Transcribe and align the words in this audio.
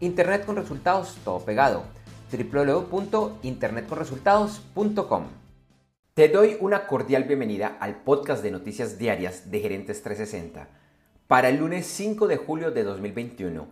Internet 0.00 0.44
con 0.46 0.56
resultados, 0.56 1.18
todo 1.24 1.44
pegado. 1.44 1.84
www.internetconresultados.com. 2.32 5.24
Te 6.14 6.28
doy 6.28 6.56
una 6.60 6.86
cordial 6.86 7.24
bienvenida 7.24 7.76
al 7.80 7.96
podcast 7.96 8.42
de 8.42 8.50
noticias 8.50 8.98
diarias 8.98 9.50
de 9.50 9.60
Gerentes 9.60 10.02
360 10.02 10.68
para 11.26 11.50
el 11.50 11.58
lunes 11.58 11.84
5 11.86 12.28
de 12.28 12.38
julio 12.38 12.70
de 12.70 12.82
2021, 12.82 13.68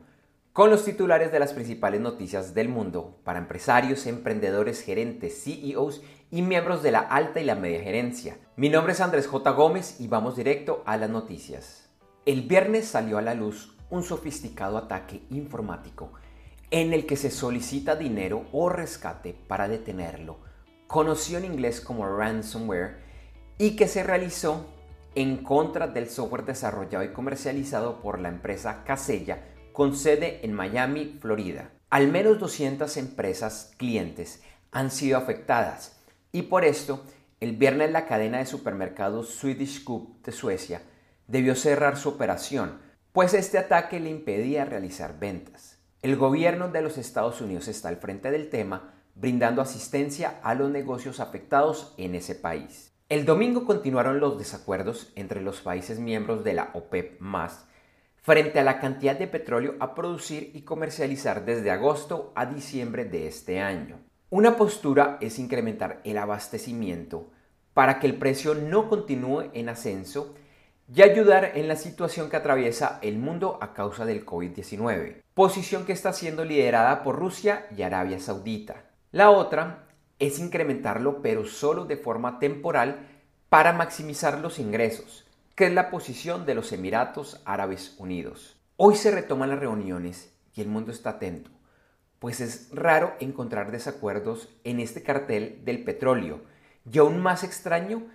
con 0.53 0.69
los 0.69 0.85
titulares 0.85 1.33
de 1.33 1.39
las 1.39 1.55
principales 1.55 2.03
noticias 2.03 2.53
del 2.53 2.69
mundo 2.69 3.17
para 3.25 3.39
empresarios, 3.39 4.07
emprendedores, 4.07 4.83
gerentes, 4.83 5.43
CEOs 5.43 6.03
y 6.31 6.43
miembros 6.43 6.83
de 6.83 6.91
la 6.91 7.01
alta 7.01 7.41
y 7.41 7.45
la 7.45 7.55
media 7.55 7.81
gerencia. 7.81 8.37
Mi 8.57 8.69
nombre 8.69 8.93
es 8.93 9.01
Andrés 9.01 9.27
J. 9.27 9.51
Gómez 9.53 9.99
y 9.99 10.09
vamos 10.09 10.37
directo 10.37 10.83
a 10.85 10.99
las 10.99 11.09
noticias. 11.09 11.89
El 12.27 12.43
viernes 12.43 12.87
salió 12.87 13.17
a 13.17 13.23
la 13.23 13.33
luz 13.33 13.78
un 13.91 14.03
sofisticado 14.03 14.79
ataque 14.79 15.23
informático 15.31 16.13
en 16.71 16.93
el 16.93 17.07
que 17.07 17.17
se 17.17 17.31
solicita 17.31 17.97
dinero 17.97 18.47
o 18.53 18.69
rescate 18.69 19.35
para 19.35 19.69
detenerlo, 19.69 20.39
conocido 20.87 21.39
en 21.39 21.47
inglés 21.47 21.81
como 21.81 22.07
ransomware, 22.07 22.99
y 23.57 23.75
que 23.75 23.89
se 23.89 24.03
realizó 24.03 24.67
en 25.15 25.39
contra 25.39 25.89
del 25.89 26.09
software 26.09 26.45
desarrollado 26.45 27.05
y 27.05 27.13
comercializado 27.13 28.01
por 28.01 28.21
la 28.21 28.29
empresa 28.29 28.85
Casella 28.85 29.45
con 29.73 29.97
sede 29.97 30.41
en 30.45 30.53
Miami, 30.53 31.19
Florida. 31.21 31.71
Al 31.91 32.09
menos 32.09 32.39
200 32.39 32.97
empresas 32.99 33.73
clientes 33.79 34.43
han 34.71 34.91
sido 34.91 35.19
afectadas 35.19 35.99
y 36.31 36.43
por 36.43 36.65
esto 36.65 37.03
el 37.41 37.57
viernes 37.57 37.91
la 37.91 38.07
cadena 38.07 38.39
de 38.39 38.47
supermercados 38.47 39.31
Swedish 39.31 39.83
Coop 39.85 40.25
de 40.25 40.33
Suecia 40.33 40.83
debió 41.27 41.55
cerrar 41.55 41.97
su 41.97 42.11
operación 42.11 42.79
pues 43.13 43.35
este 43.35 43.59
ataque 43.59 44.01
le 44.01 44.11
impedía 44.11 44.65
realizar 44.65 45.19
ventas. 45.19 45.79
El 46.03 46.17
gobierno 46.17 46.69
de 46.69 46.83
los 46.83 46.99
Estados 46.99 47.41
Unidos 47.41 47.67
está 47.69 47.89
al 47.89 47.97
frente 47.97 48.31
del 48.31 48.51
tema, 48.51 48.95
brindando 49.15 49.61
asistencia 49.61 50.39
a 50.43 50.55
los 50.55 50.71
negocios 50.71 51.19
afectados 51.19 51.95
en 51.97 52.15
ese 52.15 52.35
país. 52.35 52.93
El 53.09 53.25
domingo 53.25 53.65
continuaron 53.65 54.21
los 54.21 54.39
desacuerdos 54.39 55.13
entre 55.17 55.41
los 55.41 55.61
países 55.61 55.99
miembros 55.99 56.45
de 56.45 56.53
la 56.53 56.71
OPEP 56.75 57.19
frente 58.23 58.61
a 58.61 58.65
la 58.65 58.79
cantidad 58.79 59.19
de 59.19 59.27
petróleo 59.27 59.77
a 59.81 59.95
producir 59.95 60.51
y 60.55 60.61
comercializar 60.61 61.47
desde 61.47 61.71
agosto 61.71 62.33
a 62.35 62.45
diciembre 62.45 63.07
de 63.07 63.27
este 63.27 63.61
año. 63.61 64.01
Una 64.29 64.59
postura 64.59 65.17
es 65.23 65.39
incrementar 65.39 66.03
el 66.05 66.19
abastecimiento 66.19 67.31
para 67.73 67.99
que 67.99 68.07
el 68.07 68.19
precio 68.19 68.55
no 68.55 68.91
continúe 68.91 69.51
en 69.55 69.71
ascenso 69.71 70.35
y 70.93 71.03
ayudar 71.03 71.53
en 71.55 71.69
la 71.69 71.77
situación 71.77 72.31
que 72.31 72.37
atraviesa 72.37 72.99
el 73.03 73.19
mundo 73.19 73.59
a 73.61 73.75
causa 73.75 74.07
del 74.07 74.25
COVID-19, 74.25 75.23
posición 75.35 75.85
que 75.85 75.93
está 75.93 76.13
siendo 76.13 76.45
liderada 76.45 77.03
por 77.03 77.19
Rusia 77.19 77.67
y 77.77 77.83
Arabia 77.83 78.19
Saudita. 78.19 78.85
La 79.13 79.31
otra 79.31 79.87
es 80.19 80.39
incrementarlo 80.39 81.21
pero 81.21 81.47
solo 81.47 81.85
de 81.85 81.97
forma 81.97 82.39
temporal 82.39 83.07
para 83.49 83.73
maximizar 83.73 84.39
los 84.39 84.59
ingresos, 84.59 85.27
que 85.55 85.67
es 85.67 85.73
la 85.73 85.91
posición 85.91 86.47
de 86.47 86.55
los 86.55 86.73
Emiratos 86.73 87.43
Árabes 87.45 87.95
Unidos. 87.99 88.57
Hoy 88.77 88.97
se 88.97 89.11
retoman 89.11 89.51
las 89.51 89.59
reuniones 89.59 90.33
y 90.55 90.63
el 90.63 90.69
mundo 90.69 90.91
está 90.91 91.11
atento, 91.11 91.51
pues 92.19 92.41
es 92.41 92.69
raro 92.73 93.15
encontrar 93.21 93.71
desacuerdos 93.71 94.49
en 94.65 94.81
este 94.81 95.03
cartel 95.03 95.61
del 95.65 95.85
petróleo 95.85 96.41
y 96.91 96.99
aún 96.99 97.21
más 97.21 97.45
extraño 97.45 98.07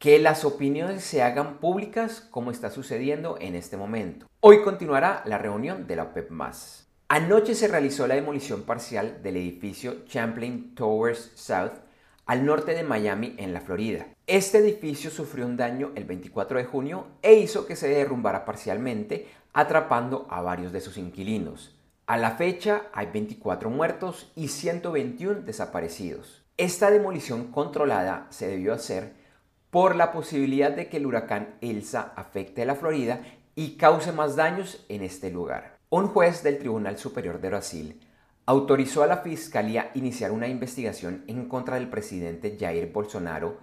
que 0.00 0.18
las 0.18 0.46
opiniones 0.46 1.04
se 1.04 1.22
hagan 1.22 1.58
públicas 1.58 2.26
como 2.30 2.50
está 2.50 2.70
sucediendo 2.70 3.36
en 3.38 3.54
este 3.54 3.76
momento. 3.76 4.26
Hoy 4.40 4.62
continuará 4.62 5.22
la 5.26 5.36
reunión 5.36 5.86
de 5.86 5.94
la 5.94 6.04
OPEP+. 6.04 6.30
Anoche 7.08 7.54
se 7.54 7.68
realizó 7.68 8.06
la 8.06 8.14
demolición 8.14 8.62
parcial 8.62 9.22
del 9.22 9.36
edificio 9.36 10.06
Champlain 10.06 10.74
Towers 10.74 11.32
South 11.34 11.72
al 12.24 12.46
norte 12.46 12.72
de 12.72 12.82
Miami 12.82 13.34
en 13.36 13.52
la 13.52 13.60
Florida. 13.60 14.06
Este 14.26 14.56
edificio 14.56 15.10
sufrió 15.10 15.44
un 15.44 15.58
daño 15.58 15.92
el 15.94 16.04
24 16.04 16.56
de 16.56 16.64
junio 16.64 17.08
e 17.20 17.34
hizo 17.34 17.66
que 17.66 17.76
se 17.76 17.88
derrumbara 17.88 18.46
parcialmente, 18.46 19.28
atrapando 19.52 20.26
a 20.30 20.40
varios 20.40 20.72
de 20.72 20.80
sus 20.80 20.96
inquilinos. 20.96 21.76
A 22.06 22.16
la 22.16 22.30
fecha 22.30 22.84
hay 22.94 23.08
24 23.12 23.68
muertos 23.68 24.32
y 24.34 24.48
121 24.48 25.42
desaparecidos. 25.42 26.42
Esta 26.56 26.90
demolición 26.90 27.48
controlada 27.48 28.28
se 28.30 28.48
debió 28.48 28.72
hacer 28.72 29.19
por 29.70 29.96
la 29.96 30.12
posibilidad 30.12 30.72
de 30.72 30.88
que 30.88 30.96
el 30.98 31.06
huracán 31.06 31.54
Elsa 31.60 32.12
afecte 32.16 32.62
a 32.62 32.66
la 32.66 32.74
Florida 32.74 33.22
y 33.54 33.76
cause 33.76 34.12
más 34.12 34.36
daños 34.36 34.84
en 34.88 35.02
este 35.02 35.30
lugar. 35.30 35.78
Un 35.90 36.08
juez 36.08 36.42
del 36.42 36.58
Tribunal 36.58 36.98
Superior 36.98 37.40
de 37.40 37.48
Brasil 37.48 38.00
autorizó 38.46 39.02
a 39.02 39.06
la 39.06 39.18
Fiscalía 39.18 39.90
iniciar 39.94 40.32
una 40.32 40.48
investigación 40.48 41.24
en 41.28 41.48
contra 41.48 41.76
del 41.76 41.88
presidente 41.88 42.56
Jair 42.58 42.92
Bolsonaro 42.92 43.58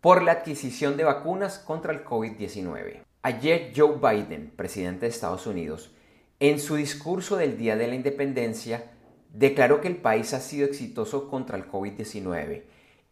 por 0.00 0.22
la 0.22 0.32
adquisición 0.32 0.96
de 0.96 1.04
vacunas 1.04 1.58
contra 1.58 1.92
el 1.92 2.04
COVID-19. 2.04 3.02
Ayer 3.22 3.72
Joe 3.76 3.96
Biden, 3.96 4.50
presidente 4.56 5.00
de 5.00 5.08
Estados 5.08 5.46
Unidos, 5.46 5.90
en 6.38 6.58
su 6.58 6.76
discurso 6.76 7.36
del 7.36 7.58
Día 7.58 7.76
de 7.76 7.86
la 7.86 7.94
Independencia, 7.94 8.92
declaró 9.30 9.82
que 9.82 9.88
el 9.88 9.96
país 9.96 10.32
ha 10.32 10.40
sido 10.40 10.66
exitoso 10.66 11.28
contra 11.28 11.58
el 11.58 11.68
COVID-19 11.68 12.62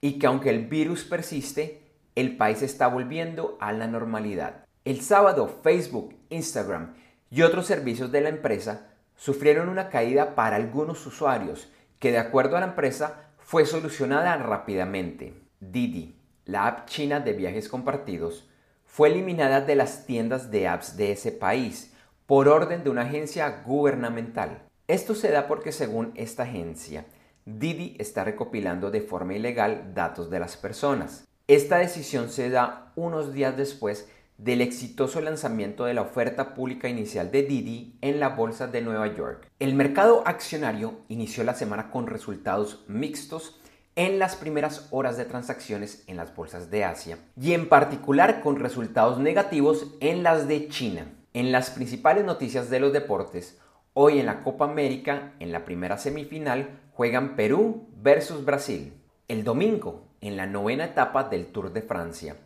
y 0.00 0.18
que 0.18 0.26
aunque 0.26 0.48
el 0.48 0.66
virus 0.66 1.04
persiste, 1.04 1.87
el 2.20 2.36
país 2.36 2.62
está 2.62 2.88
volviendo 2.88 3.56
a 3.60 3.70
la 3.72 3.86
normalidad. 3.86 4.64
El 4.84 5.02
sábado, 5.02 5.60
Facebook, 5.62 6.16
Instagram 6.30 6.94
y 7.30 7.42
otros 7.42 7.66
servicios 7.66 8.10
de 8.10 8.22
la 8.22 8.28
empresa 8.28 8.88
sufrieron 9.14 9.68
una 9.68 9.88
caída 9.88 10.34
para 10.34 10.56
algunos 10.56 11.06
usuarios 11.06 11.70
que 12.00 12.10
de 12.10 12.18
acuerdo 12.18 12.56
a 12.56 12.60
la 12.60 12.66
empresa 12.66 13.30
fue 13.38 13.66
solucionada 13.66 14.36
rápidamente. 14.36 15.34
Didi, 15.60 16.16
la 16.44 16.66
app 16.66 16.88
china 16.88 17.20
de 17.20 17.34
viajes 17.34 17.68
compartidos, 17.68 18.48
fue 18.84 19.10
eliminada 19.10 19.60
de 19.60 19.76
las 19.76 20.04
tiendas 20.04 20.50
de 20.50 20.66
apps 20.66 20.96
de 20.96 21.12
ese 21.12 21.30
país 21.30 21.92
por 22.26 22.48
orden 22.48 22.82
de 22.82 22.90
una 22.90 23.02
agencia 23.02 23.62
gubernamental. 23.64 24.62
Esto 24.88 25.14
se 25.14 25.30
da 25.30 25.46
porque 25.46 25.70
según 25.70 26.10
esta 26.16 26.42
agencia, 26.42 27.04
Didi 27.44 27.94
está 28.00 28.24
recopilando 28.24 28.90
de 28.90 29.02
forma 29.02 29.34
ilegal 29.34 29.92
datos 29.94 30.30
de 30.30 30.40
las 30.40 30.56
personas. 30.56 31.27
Esta 31.48 31.78
decisión 31.78 32.28
se 32.28 32.50
da 32.50 32.92
unos 32.94 33.32
días 33.32 33.56
después 33.56 34.06
del 34.36 34.60
exitoso 34.60 35.22
lanzamiento 35.22 35.86
de 35.86 35.94
la 35.94 36.02
oferta 36.02 36.52
pública 36.52 36.90
inicial 36.90 37.30
de 37.30 37.42
Didi 37.42 37.96
en 38.02 38.20
la 38.20 38.28
Bolsa 38.28 38.66
de 38.66 38.82
Nueva 38.82 39.06
York. 39.14 39.48
El 39.58 39.72
mercado 39.72 40.22
accionario 40.26 41.00
inició 41.08 41.44
la 41.44 41.54
semana 41.54 41.90
con 41.90 42.06
resultados 42.06 42.84
mixtos 42.86 43.58
en 43.96 44.18
las 44.18 44.36
primeras 44.36 44.88
horas 44.90 45.16
de 45.16 45.24
transacciones 45.24 46.04
en 46.06 46.18
las 46.18 46.36
bolsas 46.36 46.70
de 46.70 46.84
Asia 46.84 47.18
y 47.40 47.54
en 47.54 47.70
particular 47.70 48.42
con 48.42 48.56
resultados 48.56 49.18
negativos 49.18 49.86
en 50.00 50.22
las 50.22 50.48
de 50.48 50.68
China. 50.68 51.14
En 51.32 51.50
las 51.50 51.70
principales 51.70 52.26
noticias 52.26 52.68
de 52.68 52.80
los 52.80 52.92
deportes, 52.92 53.58
hoy 53.94 54.18
en 54.18 54.26
la 54.26 54.42
Copa 54.42 54.66
América, 54.66 55.32
en 55.40 55.52
la 55.52 55.64
primera 55.64 55.96
semifinal, 55.96 56.78
juegan 56.92 57.36
Perú 57.36 57.88
versus 57.96 58.44
Brasil. 58.44 58.92
El 59.28 59.44
domingo, 59.44 60.07
en 60.20 60.36
la 60.36 60.46
novena 60.46 60.86
etapa 60.86 61.24
del 61.24 61.46
Tour 61.46 61.72
de 61.72 61.82
Francia. 61.82 62.36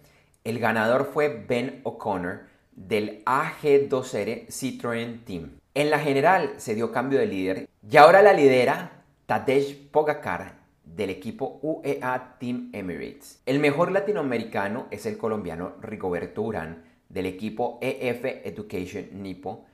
El 0.44 0.58
ganador 0.58 1.10
fue 1.12 1.28
Ben 1.28 1.80
O'Connor 1.84 2.46
del 2.72 3.24
AG2R 3.24 4.46
Citroën 4.48 5.24
Team. 5.24 5.58
En 5.74 5.90
la 5.90 5.98
general 5.98 6.54
se 6.58 6.74
dio 6.74 6.92
cambio 6.92 7.18
de 7.18 7.26
líder 7.26 7.68
y 7.88 7.96
ahora 7.96 8.22
la 8.22 8.32
lidera 8.32 9.04
Tadej 9.26 9.90
Pogacar 9.90 10.62
del 10.84 11.10
equipo 11.10 11.58
UEA 11.62 12.36
Team 12.38 12.70
Emirates. 12.72 13.40
El 13.46 13.58
mejor 13.58 13.92
latinoamericano 13.92 14.86
es 14.90 15.06
el 15.06 15.16
colombiano 15.16 15.74
Rigoberto 15.80 16.42
Urán 16.42 16.84
del 17.08 17.26
equipo 17.26 17.78
EF 17.80 18.24
Education 18.44 19.22
Nipo, 19.22 19.64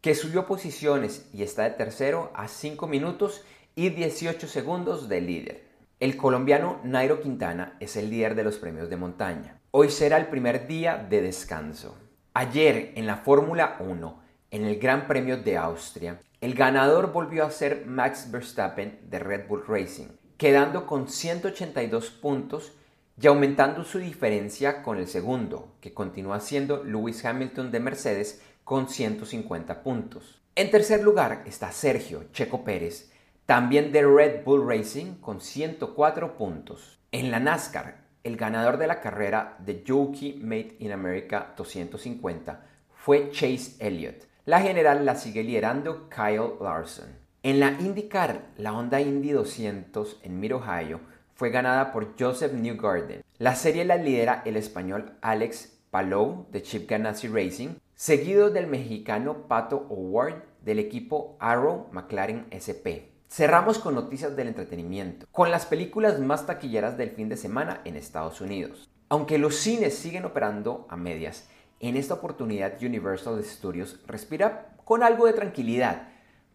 que 0.00 0.14
subió 0.14 0.46
posiciones 0.46 1.28
y 1.32 1.42
está 1.42 1.64
de 1.64 1.70
tercero 1.70 2.30
a 2.34 2.48
5 2.48 2.86
minutos 2.86 3.42
y 3.74 3.90
18 3.90 4.46
segundos 4.46 5.08
del 5.08 5.26
líder. 5.26 5.67
El 6.00 6.16
colombiano 6.16 6.78
Nairo 6.84 7.20
Quintana 7.20 7.76
es 7.80 7.96
el 7.96 8.08
líder 8.08 8.36
de 8.36 8.44
los 8.44 8.58
premios 8.58 8.88
de 8.88 8.96
montaña. 8.96 9.58
Hoy 9.72 9.90
será 9.90 10.16
el 10.16 10.28
primer 10.28 10.68
día 10.68 10.96
de 10.96 11.20
descanso. 11.20 11.98
Ayer 12.34 12.92
en 12.94 13.04
la 13.04 13.16
Fórmula 13.16 13.78
1, 13.80 14.22
en 14.52 14.64
el 14.64 14.78
Gran 14.78 15.08
Premio 15.08 15.38
de 15.38 15.56
Austria, 15.56 16.20
El 16.40 16.54
ganador 16.54 17.10
volvió 17.10 17.44
a 17.44 17.50
ser 17.50 17.84
Max 17.86 18.30
Verstappen 18.30 19.00
de 19.10 19.18
Red 19.18 19.48
Bull 19.48 19.64
Racing, 19.66 20.06
quedando 20.36 20.86
con 20.86 21.08
182 21.08 22.10
puntos 22.10 22.74
y 23.20 23.26
aumentando 23.26 23.82
su 23.82 23.98
diferencia 23.98 24.84
con 24.84 24.98
el 24.98 25.08
segundo, 25.08 25.74
que 25.80 25.94
continúa 25.94 26.38
siendo 26.38 26.84
Lewis 26.84 27.24
Hamilton 27.24 27.72
de 27.72 27.80
Mercedes 27.80 28.40
con 28.62 28.88
150 28.88 29.82
puntos. 29.82 30.40
En 30.54 30.70
tercer 30.70 31.02
lugar 31.02 31.42
está 31.44 31.72
Sergio 31.72 32.26
Checo 32.32 32.62
Pérez, 32.62 33.10
también 33.48 33.92
de 33.92 34.06
Red 34.06 34.44
Bull 34.44 34.68
Racing 34.68 35.14
con 35.22 35.40
104 35.40 36.36
puntos. 36.36 37.00
En 37.12 37.30
la 37.30 37.40
NASCAR, 37.40 38.04
el 38.22 38.36
ganador 38.36 38.76
de 38.76 38.86
la 38.86 39.00
carrera 39.00 39.56
de 39.60 39.82
Jockey 39.88 40.34
Made 40.34 40.76
in 40.80 40.92
America 40.92 41.54
250 41.56 42.60
fue 42.92 43.30
Chase 43.30 43.76
Elliott. 43.78 44.26
La 44.44 44.60
general 44.60 45.06
la 45.06 45.14
sigue 45.14 45.42
liderando 45.42 46.10
Kyle 46.10 46.56
Larson. 46.60 47.06
En 47.42 47.58
la 47.58 47.70
IndyCar, 47.70 48.48
la 48.58 48.74
Honda 48.74 49.00
Indy 49.00 49.30
200 49.30 50.20
en 50.24 50.40
Mid 50.40 50.54
Ohio 50.54 51.00
fue 51.34 51.48
ganada 51.48 51.90
por 51.90 52.20
Joseph 52.20 52.52
Newgarden. 52.52 53.22
La 53.38 53.54
serie 53.54 53.86
la 53.86 53.96
lidera 53.96 54.42
el 54.44 54.58
español 54.58 55.14
Alex 55.22 55.80
Palou 55.90 56.48
de 56.52 56.60
Chip 56.60 56.86
Ganassi 56.86 57.28
Racing, 57.28 57.76
seguido 57.94 58.50
del 58.50 58.66
mexicano 58.66 59.48
Pato 59.48 59.86
O'Ward 59.88 60.42
del 60.60 60.78
equipo 60.78 61.38
Arrow 61.40 61.88
McLaren 61.92 62.46
SP. 62.52 63.16
Cerramos 63.30 63.78
con 63.78 63.94
noticias 63.94 64.34
del 64.36 64.48
entretenimiento, 64.48 65.26
con 65.30 65.50
las 65.50 65.66
películas 65.66 66.18
más 66.18 66.46
taquilleras 66.46 66.96
del 66.96 67.10
fin 67.10 67.28
de 67.28 67.36
semana 67.36 67.82
en 67.84 67.94
Estados 67.94 68.40
Unidos. 68.40 68.88
Aunque 69.10 69.36
los 69.36 69.56
cines 69.56 69.94
siguen 69.94 70.24
operando 70.24 70.86
a 70.88 70.96
medias, 70.96 71.46
en 71.78 71.96
esta 71.96 72.14
oportunidad 72.14 72.82
Universal 72.82 73.44
Studios 73.44 74.00
respira 74.06 74.74
con 74.84 75.02
algo 75.02 75.26
de 75.26 75.34
tranquilidad, 75.34 76.08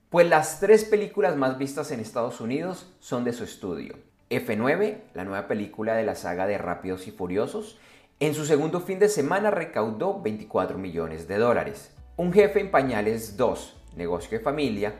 pues 0.10 0.28
las 0.28 0.60
tres 0.60 0.84
películas 0.84 1.38
más 1.38 1.60
vistas 1.60 1.92
en 1.92 2.00
Estados 2.00 2.42
Unidos 2.42 2.92
son 3.00 3.24
de 3.24 3.34
su 3.34 3.44
estudio. 3.44 3.96
F9, 4.32 4.98
la 5.14 5.26
nueva 5.26 5.48
película 5.48 5.94
de 5.94 6.04
la 6.04 6.16
saga 6.16 6.48
de 6.48 6.58
Rápidos 6.58 7.08
y 7.08 7.12
Furiosos, 7.12 7.78
en 8.20 8.34
su 8.34 8.46
segundo 8.46 8.82
fin 8.82 8.98
de 8.98 9.10
semana 9.10 9.52
recaudó 9.52 10.22
24 10.22 10.80
millones 10.80 11.28
de 11.28 11.38
dólares. 11.38 11.96
Un 12.18 12.34
jefe 12.34 12.60
en 12.60 12.72
pañales 12.72 13.38
2, 13.38 13.76
negocio 13.96 14.38
de 14.40 14.44
familia, 14.44 14.96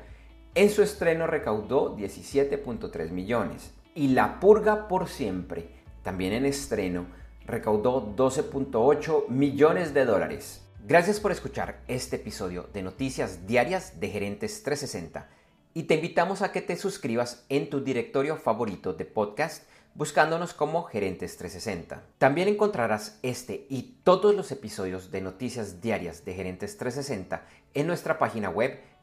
en 0.56 0.70
su 0.70 0.84
estreno 0.84 1.28
recaudó 1.28 1.96
17.3 1.98 3.10
millones. 3.10 3.74
Y 3.96 4.10
La 4.10 4.40
Purga 4.40 4.88
por 4.88 5.08
Siempre, 5.08 5.70
también 6.04 6.34
en 6.34 6.46
estreno, 6.46 7.06
recaudó 7.46 8.16
12.8 8.16 9.30
millones 9.30 9.94
de 9.94 10.06
dólares. 10.06 10.62
Gracias 10.86 11.20
por 11.20 11.32
escuchar 11.32 11.80
este 11.88 12.18
episodio 12.18 12.68
de 12.74 12.84
Noticias 12.84 13.48
Diarias 13.48 14.00
de 14.00 14.10
Gerentes 14.10 14.64
360 14.64 15.30
y 15.74 15.84
te 15.84 15.96
invitamos 15.96 16.42
a 16.42 16.52
que 16.52 16.62
te 16.62 16.76
suscribas 16.76 17.46
en 17.50 17.70
tu 17.70 17.84
directorio 17.84 18.38
favorito 18.38 18.94
de 18.94 19.06
podcast 19.06 19.64
buscándonos 19.96 20.54
como 20.54 20.84
Gerentes 20.84 21.38
360. 21.38 22.04
También 22.18 22.48
encontrarás 22.48 23.20
este 23.22 23.66
y 23.70 23.98
todos 24.04 24.36
los 24.36 24.52
episodios 24.52 25.12
de 25.12 25.22
Noticias 25.22 25.82
Diarias 25.82 26.26
de 26.26 26.34
Gerentes 26.34 26.78
360 26.78 27.46
en 27.74 27.88
nuestra 27.88 28.18
página 28.18 28.50
web 28.50 28.80